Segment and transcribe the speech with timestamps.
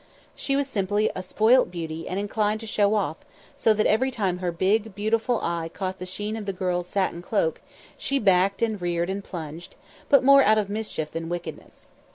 [0.33, 3.17] She was simply a spoilt beauty and inclined to show off,
[3.55, 7.21] so that every time her big, beautiful eye caught the sheen of the girl's satin
[7.21, 7.61] cloak,
[7.99, 9.75] she backed and reared and plunged,
[10.09, 11.87] but more out of mischief than wickedness.